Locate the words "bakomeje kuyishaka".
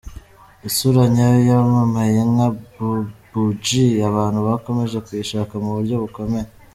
4.47-5.53